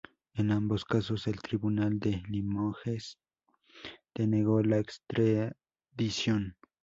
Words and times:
En 0.33 0.49
ambos 0.51 0.83
casos 0.83 1.27
el 1.27 1.41
tribunal 1.43 1.99
de 1.99 2.23
Limoges 2.27 3.19
denegó 4.15 4.63
la 4.63 4.79
extradición. 4.79 6.57